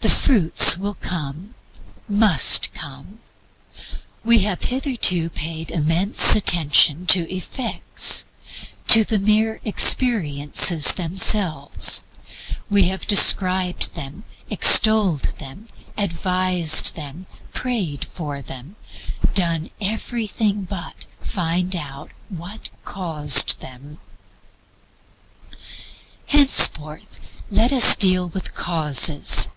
[0.00, 1.54] The fruits will come,
[2.08, 3.18] must come.
[4.22, 8.26] We have hitherto paid immense attention to effects,
[8.88, 12.02] to the mere experiences themselves;
[12.68, 18.76] we have described them, extolled them, advised them, prayed for them
[19.34, 24.00] done everything but find out what caused them.
[26.26, 27.20] Henceforth
[27.50, 29.48] LET US DEAL WITH CAUSES.